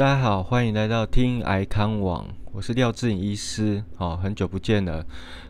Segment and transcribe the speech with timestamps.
[0.00, 5.04] 大家好，欢迎来到听癌康网，我是廖志颖医师，哦，很久不见了。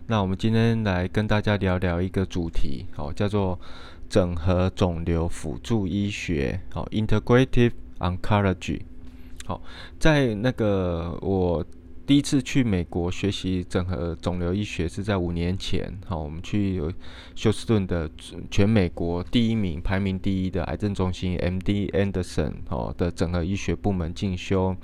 [0.08, 3.56] 那我们今天来跟大家聊聊一个主题，哦，叫做
[4.08, 7.70] 整合肿瘤辅助医学，哦，Integrative
[8.00, 8.80] Oncology。
[9.46, 9.62] 好，
[10.00, 11.64] 在那个我。
[12.10, 16.82] 第一次去美国学习整合肿瘤医学是在五年前，好，我们去
[17.36, 18.10] 休斯顿的
[18.50, 21.86] 全美国第一名、排名第一的癌症中心 M.D.
[21.92, 24.74] Anderson 哦的整合医学部门进修，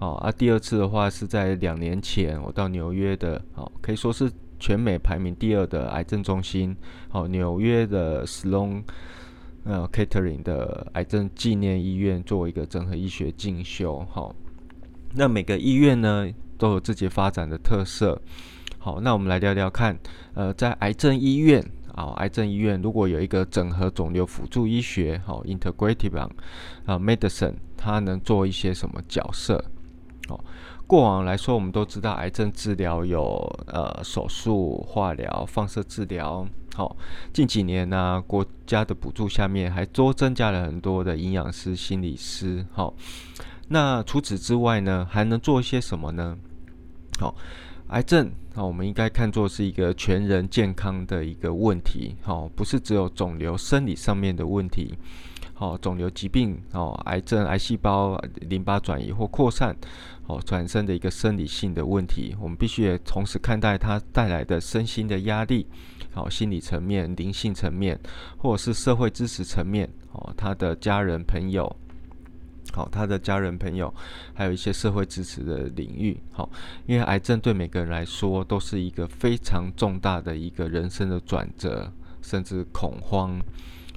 [0.00, 6.76] 哦啊，第二次的话是在两年前，我到纽约的，哦，可以说是全美排名第二的癌症中心，
[7.12, 8.82] 哦，纽约的 Sloan
[9.62, 14.34] 呃 Catering 的癌症纪念医院做一个整合医学进修，好，
[15.14, 16.28] 那每个医院呢？
[16.58, 18.20] 都有自己发展的特色。
[18.78, 19.98] 好，那我们来聊聊看，
[20.34, 26.18] 呃，在癌症医院啊，癌症医院如果有一个整合肿瘤辅助医学，好，integrative
[26.84, 29.62] 啊，medicine，它能做一些什么角色？
[30.28, 30.38] 哦，
[30.86, 33.24] 过往来说，我们都知道癌症治疗有
[33.66, 36.46] 呃手术、化疗、放射治疗。
[36.74, 36.96] 好，
[37.32, 42.64] 近几年呢，国家的补助下面还多增加了很多的营养师、心理师。
[42.72, 42.94] 好，
[43.66, 46.38] 那除此之外呢，还能做一些什么呢？
[47.18, 47.34] 好，
[47.88, 54.94] 癌症啊，我们应该看作是一个全人健康的一个问题，好，不是只有肿瘤生理上面的问题，
[55.52, 59.76] 好，肿瘤疾病哦，癌症、癌细胞、淋巴转移或扩散，
[60.28, 65.66] 哦，产生的一个生理性的问题，我们必须也同时看待它带来的身心的压力，
[66.12, 67.98] 好，心理层面、灵性层面，
[68.36, 71.74] 或者是社会支持层面，哦，他的家人朋友。
[72.72, 73.92] 好，他的家人朋友，
[74.34, 76.20] 还有一些社会支持的领域。
[76.30, 76.48] 好，
[76.86, 83.40] 因为癌症对每个人来说都是一个非常重大的一个人生的转折，甚至恐慌。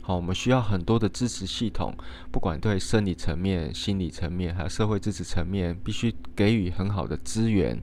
[0.02, 1.94] 好，我们需要很多的支持系统，
[2.32, 7.80] 不管对生理层面、心理层面，还有社会支持层面，必须给予很好的资源。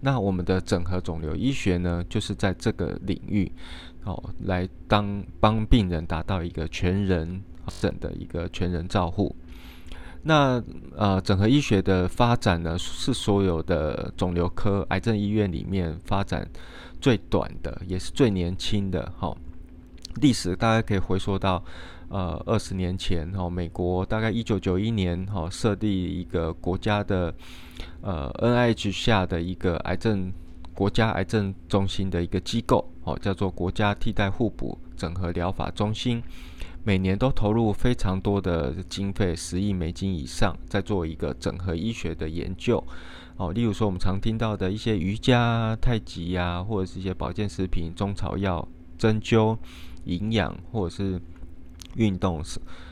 [0.00, 3.50] 那我们的整合肿瘤医学呢，就是在这个领域，
[4.02, 7.40] 好，来当帮病人达到一个全人
[7.80, 9.34] 整的一个全人照护。
[10.28, 10.60] 那
[10.96, 16.48] 呃，整合医学的发展呢，是所有的肿瘤科癌症医院里面发展
[17.00, 19.12] 最短的，也是最年轻的。
[19.16, 19.32] 哈，
[20.20, 21.62] 历史大家可以回溯到
[22.08, 27.32] 呃二十年前，哈，美国大概一九九一年，哈，设立一个国家的
[28.00, 30.32] 呃 NIH 下的一个癌症
[30.74, 36.20] 国家癌症中心的一个机构，哦，叫做国家替代互补整合疗法中心。
[36.86, 42.80] 每年都投入非常多的经费，十亿美金以上，在做一个整合医学的研究。
[43.36, 49.58] 哦，例如说我们常听到的一些瑜伽、太极呀，或者是一些保健食品、中草药、针灸、
[50.04, 51.20] 营养，或者是
[51.96, 52.40] 运动，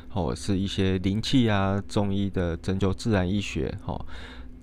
[0.09, 3.72] 或者是一些灵气啊、中医的针灸、自然医学。
[3.84, 4.05] 哈，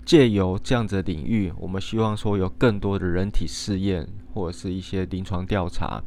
[0.04, 6.04] 借由这样子的领域，我们希望说有更多的人体试验，或者是一些临床调查。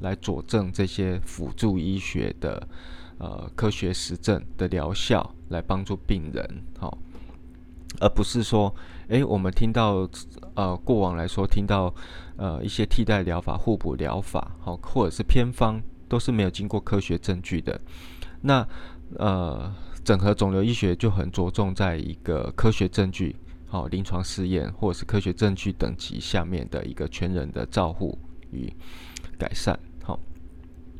[0.00, 2.68] 来佐证这些辅助医学的
[3.18, 6.46] 呃科学实证的疗效，来帮助病人，
[6.78, 6.98] 好，
[8.00, 8.74] 而不是说，
[9.08, 10.08] 诶，我们听到
[10.54, 11.94] 呃过往来说听到
[12.36, 17.80] 呃一些替代疗法、互补疗法，好，或者是偏方，都是没有经过科学证据的。
[18.42, 18.66] 那
[19.18, 19.74] 呃
[20.04, 23.34] 整合肿瘤医学就很着重在一个科学证据、
[23.66, 28.18] 好临床试验或者是科学证据等级下面的一个全人的照护
[28.50, 28.70] 与。
[29.38, 30.20] 改善好，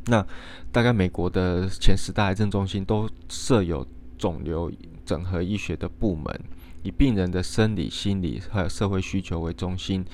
[0.06, 0.26] 那
[0.72, 3.86] 大概美国的前十大癌症中心都设有
[4.18, 4.68] 肿瘤
[5.04, 6.40] 整合医学的部门，
[6.82, 10.04] 以病人的生理、心理还有社会需求为中心。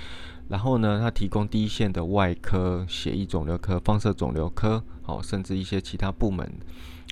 [0.51, 6.47] 然后呢，它提供第一线的外科、血液肿瘤科、放射肿瘤科，好，甚至一些其他部门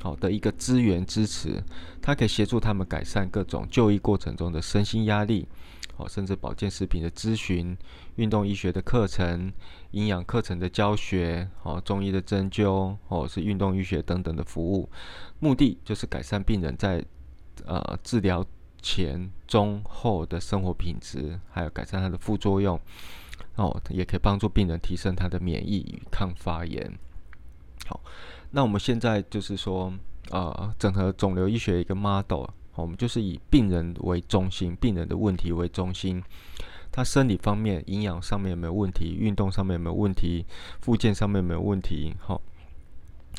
[0.03, 1.63] 好的一个资源支持，
[2.03, 5.47] 它可以协助他们改善各种就医过程中的身心压力。
[6.01, 7.77] 哦，甚至保健食品的咨询、
[8.17, 9.53] 运动医学的课程、
[9.91, 14.89] 营养课程的教学、哦，中医的针灸，或者是运动医学等等的服务，
[15.39, 17.05] 目的就是改善病人在
[17.67, 18.45] 呃治疗
[18.81, 22.81] 前、中、后的生活品质，还有改善它的副作用。
[23.57, 26.91] 哦，也可以帮助病人提升他的免疫与抗发炎。
[27.87, 28.01] 好，
[28.53, 29.93] 那我们现在就是说，
[30.31, 32.47] 呃，整合肿瘤医学一个 model。
[32.81, 36.23] 我们就是以病人为中心，病人的问题为中心。
[36.93, 39.15] 他生理方面、营养上面有没有问题？
[39.15, 40.45] 运动上面有没有问题？
[40.81, 42.13] 附件上面有没有问题？
[42.19, 42.43] 好，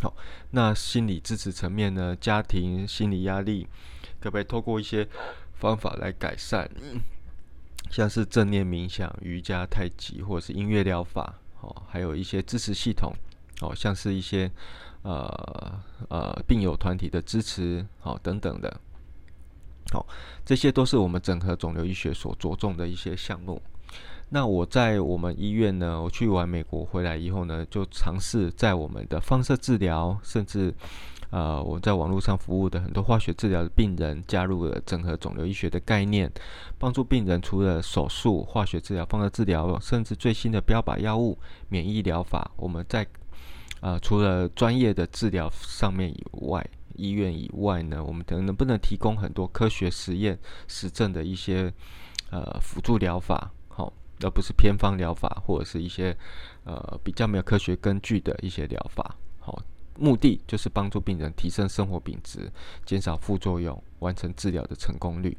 [0.01, 0.13] 好。
[0.51, 2.15] 那心理支持层面呢？
[2.15, 3.67] 家庭心理压力
[4.21, 5.05] 可不可以透过一些
[5.59, 6.69] 方法来改善？
[7.89, 13.11] 像是正念冥想、瑜伽、太极，或者是音乐疗法，哦，还有一些支持系统，
[13.59, 14.49] 哦，像是一些
[15.01, 15.77] 呃
[16.07, 18.79] 呃病友团体的支持，好等等的。
[19.91, 20.07] 好，
[20.45, 23.61] 这些都是我们整合肿瘤医学所着重的一些项目。
[24.29, 30.73] 那我在我们医院呢，我去完美国回来以后呢，就尝试在我们的放射治疗，甚至
[31.31, 36.31] 呃我在网络上服务的很多化学治疗的病人，加入了整合肿瘤医学的概念，
[36.79, 43.05] 帮助病人除了手术、化学治疗、放射治疗，甚至最新的标靶药物、免疫疗法，我们在
[43.81, 46.65] 呃除了专业的治疗上面以外，
[47.01, 50.37] 医院以外呢，我们能能不能提供很多科学实验
[50.67, 51.73] 实证的一些
[52.29, 53.51] 呃辅助疗法？
[53.67, 53.91] 好
[54.23, 56.15] 而不是偏方疗法，或者是一些
[56.63, 59.15] 呃比较没有科学根据的一些疗法。
[59.39, 59.59] 好，
[59.97, 62.51] 目的就是帮助病人提升生活品质，
[62.85, 65.35] 减少副作用，完成治疗的成功率。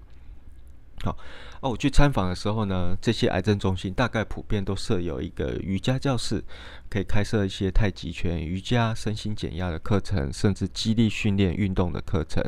[1.02, 1.16] 好，
[1.60, 6.44] 哦，我去参访的时候呢，这些癌症中心大概普遍都设有一个瑜伽教室，
[6.88, 12.42] 可以开设一些太极拳、瑜伽、身心减压的课程，甚至激励训练运动的课程。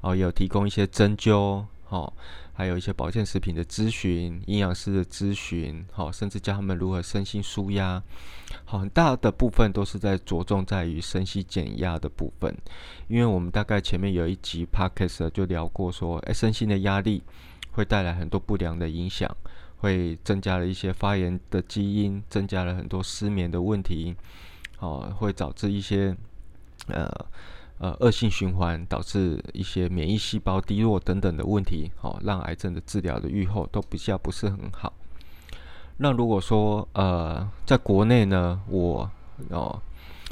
[0.00, 2.14] 哦，有提供一些针灸，好。
[2.54, 8.00] 还有一些保健食品的咨询、营养师的咨询，好，甚至教他们如何身心舒压，
[8.66, 12.54] 好，很大的部分都是在着重在于身心减压的部分。
[13.08, 17.22] 因为我们大概前面有一集 podcast 就聊过，说，哎，身心的压力
[17.72, 19.28] 会带来很多不良的影响，
[19.78, 24.14] 会增加了一些发炎的基因，增加了很多失眠的问题，
[24.78, 26.16] 哦，会导致一些，
[26.86, 27.10] 呃。
[27.78, 34.92] 呃，恶性循环导致一些免疫细胞低落等等的问题，哦，让癌症的治疗的预后都比较不是很好。
[35.96, 39.10] 那如果说呃，在国内呢，我
[39.50, 39.82] 哦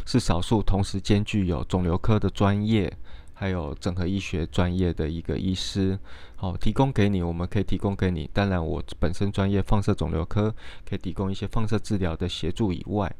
[0.06, 2.96] 是少数同时兼具有肿瘤科的专业，
[3.40, 5.98] 还有整合医学专业的一个医师，
[6.36, 8.28] 好，提供给你，我们可以提供给你。
[8.34, 10.54] 当然，我本身专业放射肿瘤科，
[10.86, 13.10] 可以提供一些放射治疗的协助以外。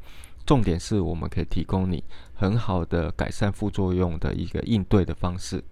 [0.44, 5.64] 重点是我们可以提供你很好的改善副作用的一个应对的方式，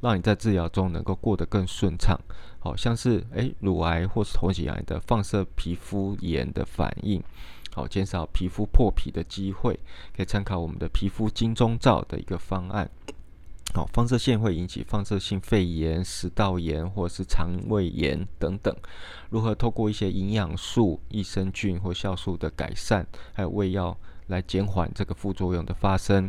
[0.00, 2.18] 让你在治疗中能够过得更顺畅。
[2.58, 7.22] 好像是诶乳癌或是头颈癌的放射皮肤炎的反应，
[7.74, 9.78] 好减少皮肤破皮的机会，
[10.16, 12.90] 可以参考我们的皮肤金钟罩的一个方案。
[13.72, 18.74] 好，放射线会引起放射性肺炎、食道炎或是肠胃炎等等。
[19.30, 23.96] 如何透过一些营养素、益生菌或酵素的改善，还有胃药
[24.26, 26.28] 来减缓这个副作用的发生，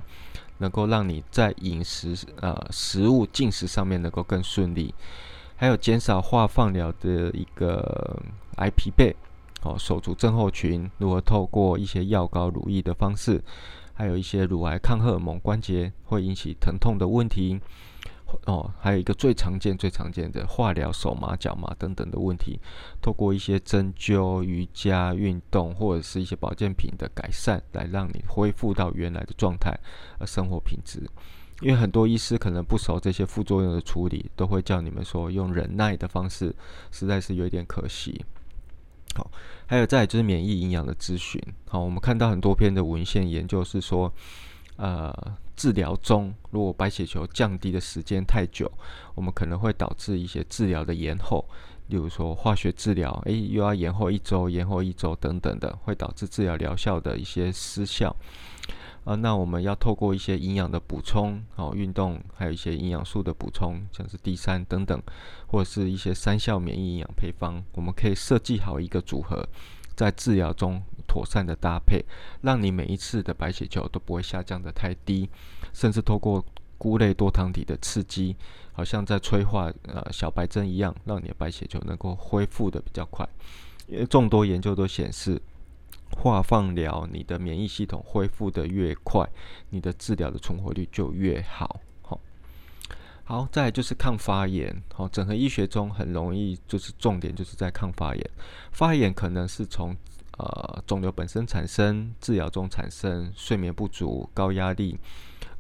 [0.60, 4.94] 能够让你在饮食呃食物进食上面能够更顺利。
[5.56, 8.22] 还有减少化放疗的一个
[8.58, 9.14] 癌疲惫，
[9.64, 13.44] 哦，手足症候群，如何透过一些药膏、乳液的方式。
[14.02, 17.62] 还有一些乳癌抗荷尔蒙关节会引起疼痛的问题，
[18.48, 22.60] 哦，还有一个最常见、最常见的化疗手麻、脚麻等等的问题，
[23.00, 29.80] 透过一些针灸、瑜伽、运动或者是一些保健品的改善，来让你恢复到原来的状态，
[30.18, 31.08] 呃，生活品质。
[31.62, 36.56] 因为很多医师可能不熟这些副作用的处理，都会叫你们说用忍耐的方式，
[36.90, 38.26] 实在是有点可惜。
[39.16, 39.30] 好，
[39.66, 41.42] 还有再就是免疫营养的咨询。
[41.68, 44.12] 好，我们看到很多篇的文献研究是说，
[44.78, 45.14] 呃，
[45.56, 48.72] 治疗中如果白血球降低的时间太久，
[49.14, 51.46] 我们可能会导致一些治疗的延后，
[51.88, 58.16] 例如说化学治疗，诶，又要延后一周、延后一周等等的，会导致治疗疗效的一些失效。
[59.04, 65.02] 啊，那我们要透过一些营养的补充，哦，运动，还有一些营养素的补充，像是 D 三等等，
[65.48, 69.44] 或者是一些三效免疫营养配方，我们可以设计好一个组合，
[69.96, 72.06] 在治疗中妥善的搭配，
[72.42, 75.28] 让你每一次的白血球都不会下降的太低，
[75.74, 76.46] 甚至透过
[76.78, 78.36] 菇类多糖体的刺激，
[78.72, 83.28] 好像在催化呃小白针一样，让你的白血球能够恢复的比较快。
[83.88, 85.42] 因为众多研究都显示。
[86.18, 89.28] 化放疗，你的免疫系统恢复的越快，
[89.70, 91.80] 你的治疗的存活率就越好。
[92.02, 92.20] 好，
[93.24, 94.82] 好，再来就是抗发炎。
[94.94, 98.30] 好，整合医学中很容易就是重点就是在抗发炎。
[98.72, 99.96] 发炎可能是从
[100.38, 105.00] 呃肿瘤本身产生，治疗中产生，睡眠不足、高压力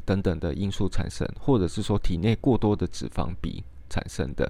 [0.05, 4.49] 等等的因素产生，或者是说体内过多的脂肪比产生的。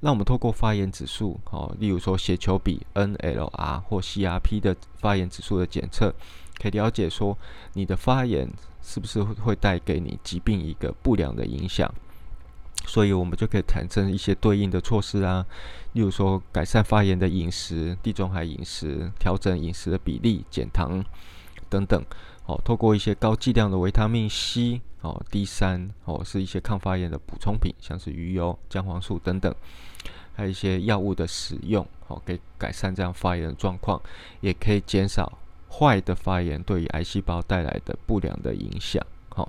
[0.00, 6.12] 那我们透过发炎指数，哦，例如说血球比 NLR 或 CRP 的发炎指数的检测，
[6.60, 7.38] 可以了解说
[7.74, 8.50] 你的发炎
[8.82, 11.88] 是不是会带给你疾病一个不良的影响，
[12.84, 15.46] 所以我们就可以产生一些对应的措施啊，
[15.92, 21.04] 例如说改善发炎的饮食，地中海饮食，调整饮食的比例，减糖
[21.68, 22.04] 等等。
[22.46, 29.54] 哦，透过一些高剂量的维他命 C，哦，D 三，哦，是一些抗发炎的补充品，像是鱼油、姜黄素等等，
[30.34, 34.02] 还有一些药物的使用，好，可以改善这样发炎的状况，
[34.40, 35.38] 也可以减少
[35.70, 39.00] 坏的发炎对于癌细胞带来的不良的影响。
[39.28, 39.48] 好，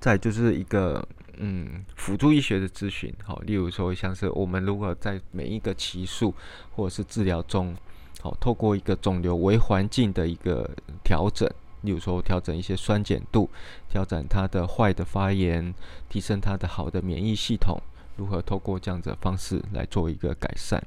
[0.00, 1.06] 再就是一个
[1.36, 6.34] 嗯辅助医学的咨询，好，例如说像是我们如果在每一个期数
[6.74, 7.76] 或者是治疗中，
[8.24, 10.70] 好，透过一个肿瘤微环境的一个
[11.04, 11.46] 调整，
[11.82, 13.50] 例如说调整一些酸碱度，
[13.86, 15.74] 调整它的坏的发炎，
[16.08, 17.78] 提升它的好的免疫系统，
[18.16, 20.82] 如何透过这样子的方式来做一个改善。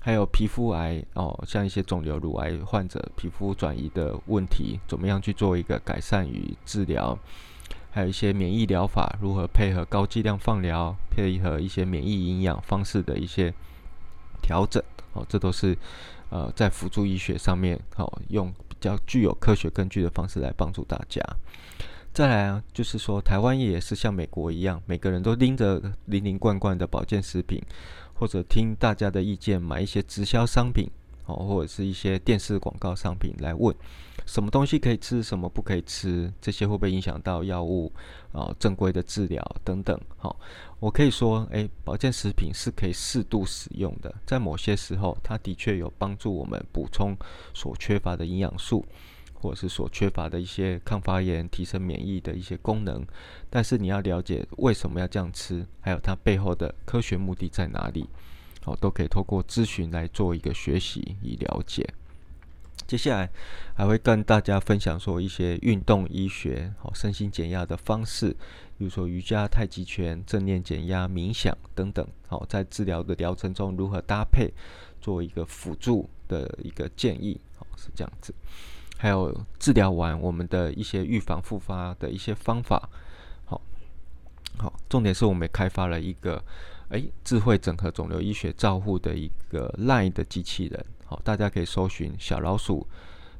[0.00, 7.18] 还有皮肤癌哦，像一些肿瘤、乳癌患者皮肤转移的问题，怎么样去做一个改善与治疗？
[7.90, 13.52] 还有一些免疫疗法，如何配合高剂量放疗，配合一些免疫营养方式的一些
[14.40, 15.76] 调整哦，这都是
[16.32, 21.22] 呃在辅助医学上面好，用比较具有科学根据的方式来帮助大家。
[22.12, 27.62] 再来啊，就是说台湾也是像美国一样，每个人都拎着零零罐罐的保健食品。
[28.14, 30.88] 或者听大家的意见买一些直销商品，
[31.26, 33.74] 哦，或者是一些电视广告商品来问，
[34.26, 37.92] 什么东西可以吃，什么不可以吃，这些会不会影响到药物
[38.32, 39.98] 啊正规的治疗等等？
[40.16, 40.38] 好，
[40.80, 47.16] 我可以说，诶，保健食品是可以适度使用的，在某些时候，它的确有帮助我们补充
[47.54, 48.84] 所缺乏的营养素。
[49.34, 53.04] 或者是所缺乏的一些抗发炎、提升免疫的一些功能，
[53.50, 58.08] 但是你要了解为什么要这样吃，还有它背后的科学目的在哪里，
[58.64, 61.88] 好，都可以透过咨询来做一个学习以了解。
[62.86, 63.30] 接下来
[63.74, 68.30] 还会跟大家分享说一些运动医学、好身心减压的方式，
[68.76, 74.52] 比如说瑜伽、太极拳、正念减压、冥想等等，好，在治疗的疗程中如何搭配，
[75.00, 78.34] 做一个辅助的一个建议，好是这样子。
[78.98, 82.88] 还有治疗完我们的一些预防复发的一些方法，
[83.46, 83.60] 好，
[84.58, 86.44] 好，重点是我们开发了一个
[86.92, 92.86] 哎智慧整合肿瘤医学照护的一个 Line 的机器人，好，大家可以搜寻小老鼠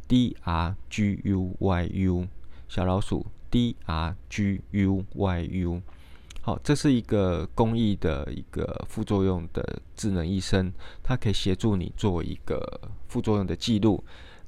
[0.09, 2.26] D R G U Y U
[2.66, 5.82] 小老鼠 D R G U Y U，
[6.40, 14.02] 好，这是一个公益的一个副作用的智能医生，它可以协助你做一个副作用的记录。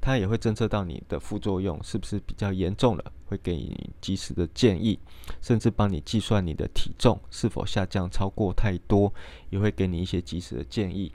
[0.06, 4.98] 它也会侦测到你的副作用是不是比较严重了，会给你及时的建议，
[5.40, 9.10] 甚至帮你计算你的体重是否下降超过太多，
[9.48, 11.10] 也会给你一些及时的建议。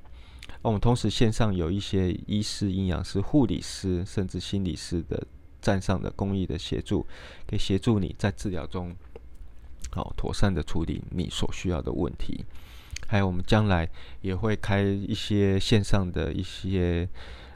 [0.64, 5.24] 我们同时线上有一些医师、营养师、护理师，甚至心理师的
[5.62, 7.06] 站上的公益的协助，
[7.46, 8.96] 可以协助你在治疗中，
[9.92, 12.44] 好妥善的处理你所需要的问题。
[13.08, 13.88] 还有我们将来
[14.22, 17.08] 也会开一些线上的一些。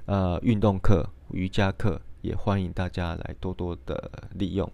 [0.05, 4.71] 呃，运动课、瑜伽课也欢迎大家来多多的利用。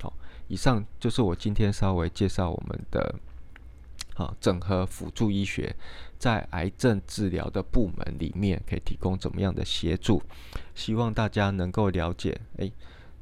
[0.00, 0.12] 好，
[0.48, 3.14] 以上就是我今天稍微介绍我们的，
[4.14, 5.74] 好整合辅助医学
[6.18, 10.20] 在癌症治疗的部门里面可以提供怎么样的协助，
[10.74, 12.38] 希望大家能够了解。
[12.56, 12.72] 诶，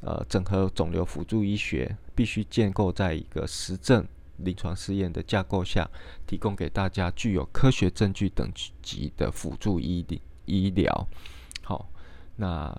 [0.01, 4.07] 呃，整合肿瘤辅助医学必须建构在一个实证
[4.39, 5.89] 临床试验的架构下，
[6.27, 8.51] 提供给大家具有科学证据等
[8.83, 10.05] 级的辅助医
[10.47, 11.07] 医疗。
[12.41, 12.75] 那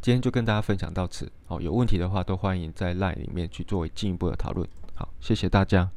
[0.00, 1.30] 今天就跟大家分享到此。
[1.46, 4.66] 好，有问题的话都欢迎在 LINE 里面去作为进一步的讨论。
[4.94, 5.90] 好，谢谢大家。